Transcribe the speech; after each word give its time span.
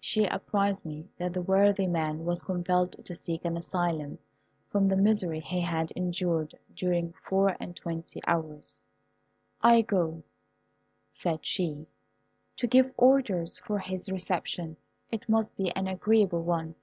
She 0.00 0.26
apprized 0.26 0.84
me 0.84 1.06
that 1.16 1.32
the 1.32 1.42
worthy 1.42 1.86
man 1.86 2.24
was 2.24 2.42
compelled 2.42 3.04
to 3.06 3.14
seek 3.14 3.44
an 3.44 3.56
asylum 3.56 4.18
from 4.68 4.86
the 4.86 4.96
misery 4.96 5.38
he 5.38 5.60
had 5.60 5.92
endured 5.92 6.56
during 6.74 7.12
four 7.22 7.56
and 7.60 7.76
twenty 7.76 8.20
hours. 8.26 8.80
"I 9.62 9.82
go," 9.82 10.24
said 11.12 11.46
she, 11.46 11.86
"to 12.56 12.66
give 12.66 12.92
orders 12.96 13.58
for 13.58 13.78
his 13.78 14.10
reception. 14.10 14.76
It 15.12 15.28
must 15.28 15.56
be 15.56 15.70
an 15.76 15.86
agreeable 15.86 16.42
one. 16.42 16.74